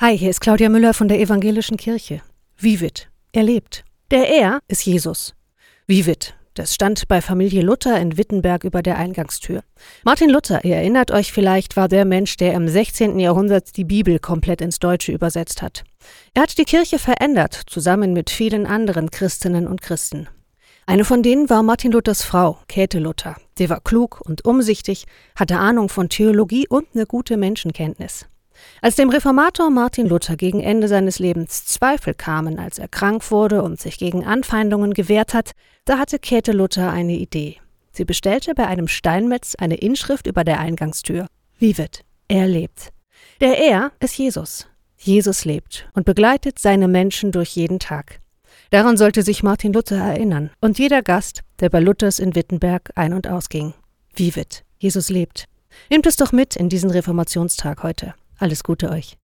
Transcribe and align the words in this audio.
Hi, 0.00 0.18
hier 0.18 0.30
ist 0.30 0.40
Claudia 0.40 0.68
Müller 0.68 0.92
von 0.92 1.06
der 1.06 1.20
Evangelischen 1.20 1.76
Kirche. 1.76 2.20
Vivid, 2.58 3.08
er 3.30 3.44
lebt. 3.44 3.84
Der 4.10 4.28
Er 4.28 4.58
ist 4.66 4.84
Jesus. 4.84 5.36
Vivid, 5.86 6.34
das 6.54 6.74
stand 6.74 7.06
bei 7.06 7.22
Familie 7.22 7.62
Luther 7.62 8.00
in 8.00 8.18
Wittenberg 8.18 8.64
über 8.64 8.82
der 8.82 8.98
Eingangstür. 8.98 9.62
Martin 10.02 10.30
Luther, 10.30 10.64
ihr 10.64 10.74
erinnert 10.74 11.12
euch 11.12 11.32
vielleicht, 11.32 11.76
war 11.76 11.86
der 11.86 12.04
Mensch, 12.04 12.36
der 12.36 12.54
im 12.54 12.66
16. 12.66 13.20
Jahrhundert 13.20 13.76
die 13.76 13.84
Bibel 13.84 14.18
komplett 14.18 14.60
ins 14.60 14.80
Deutsche 14.80 15.12
übersetzt 15.12 15.62
hat. 15.62 15.84
Er 16.34 16.42
hat 16.42 16.58
die 16.58 16.64
Kirche 16.64 16.98
verändert, 16.98 17.54
zusammen 17.68 18.12
mit 18.12 18.30
vielen 18.30 18.66
anderen 18.66 19.12
Christinnen 19.12 19.68
und 19.68 19.80
Christen. 19.80 20.28
Eine 20.86 21.04
von 21.04 21.22
denen 21.22 21.48
war 21.48 21.62
Martin 21.62 21.92
Luthers 21.92 22.24
Frau, 22.24 22.58
Käthe 22.66 22.98
Luther. 22.98 23.36
Sie 23.56 23.70
war 23.70 23.80
klug 23.80 24.20
und 24.22 24.44
umsichtig, 24.44 25.06
hatte 25.36 25.58
Ahnung 25.58 25.88
von 25.88 26.08
Theologie 26.08 26.66
und 26.68 26.88
eine 26.94 27.06
gute 27.06 27.36
Menschenkenntnis. 27.36 28.26
Als 28.80 28.96
dem 28.96 29.10
Reformator 29.10 29.70
Martin 29.70 30.08
Luther 30.08 30.36
gegen 30.36 30.60
Ende 30.60 30.88
seines 30.88 31.18
Lebens 31.18 31.64
Zweifel 31.64 32.14
kamen, 32.14 32.58
als 32.58 32.78
er 32.78 32.88
krank 32.88 33.30
wurde 33.30 33.62
und 33.62 33.80
sich 33.80 33.98
gegen 33.98 34.24
Anfeindungen 34.24 34.94
gewehrt 34.94 35.34
hat, 35.34 35.52
da 35.84 35.98
hatte 35.98 36.18
Käthe 36.18 36.52
Luther 36.52 36.90
eine 36.90 37.14
Idee. 37.14 37.58
Sie 37.92 38.04
bestellte 38.04 38.54
bei 38.54 38.66
einem 38.66 38.88
Steinmetz 38.88 39.54
eine 39.54 39.76
Inschrift 39.76 40.26
über 40.26 40.44
der 40.44 40.58
Eingangstür. 40.58 41.26
Vivet, 41.58 42.04
er 42.28 42.46
lebt. 42.46 42.92
Der 43.40 43.58
Er 43.58 43.92
ist 44.00 44.18
Jesus. 44.18 44.66
Jesus 44.98 45.44
lebt 45.44 45.88
und 45.94 46.04
begleitet 46.04 46.58
seine 46.58 46.88
Menschen 46.88 47.30
durch 47.30 47.50
jeden 47.50 47.78
Tag. 47.78 48.20
Daran 48.70 48.96
sollte 48.96 49.22
sich 49.22 49.42
Martin 49.42 49.72
Luther 49.72 49.96
erinnern 49.96 50.50
und 50.60 50.78
jeder 50.78 51.02
Gast, 51.02 51.42
der 51.60 51.68
bei 51.68 51.80
Luthers 51.80 52.18
in 52.18 52.34
Wittenberg 52.34 52.90
ein- 52.94 53.12
und 53.12 53.28
ausging. 53.28 53.74
Vivet, 54.14 54.64
Jesus 54.78 55.10
lebt. 55.10 55.46
Nehmt 55.90 56.06
es 56.06 56.16
doch 56.16 56.32
mit 56.32 56.56
in 56.56 56.68
diesen 56.68 56.90
Reformationstag 56.90 57.82
heute. 57.82 58.14
Alles 58.38 58.62
Gute 58.64 58.90
euch. 58.90 59.16